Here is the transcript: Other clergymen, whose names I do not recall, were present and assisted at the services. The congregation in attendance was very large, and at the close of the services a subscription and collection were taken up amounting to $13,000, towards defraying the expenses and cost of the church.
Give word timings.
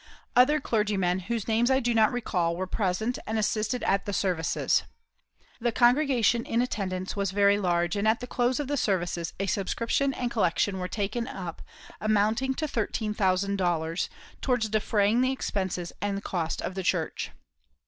Other 0.35 0.59
clergymen, 0.59 1.19
whose 1.19 1.47
names 1.47 1.69
I 1.69 1.79
do 1.79 1.93
not 1.93 2.11
recall, 2.11 2.55
were 2.55 2.65
present 2.65 3.19
and 3.27 3.37
assisted 3.37 3.83
at 3.83 4.05
the 4.05 4.13
services. 4.13 4.81
The 5.59 5.71
congregation 5.71 6.43
in 6.43 6.59
attendance 6.59 7.15
was 7.15 7.29
very 7.29 7.59
large, 7.59 7.95
and 7.95 8.07
at 8.07 8.19
the 8.19 8.25
close 8.25 8.59
of 8.59 8.67
the 8.67 8.77
services 8.77 9.33
a 9.39 9.45
subscription 9.45 10.11
and 10.15 10.31
collection 10.31 10.79
were 10.79 10.87
taken 10.87 11.27
up 11.27 11.61
amounting 11.99 12.55
to 12.55 12.65
$13,000, 12.65 14.09
towards 14.41 14.69
defraying 14.69 15.21
the 15.21 15.31
expenses 15.31 15.93
and 16.01 16.23
cost 16.23 16.63
of 16.63 16.73
the 16.73 16.81
church. 16.81 17.29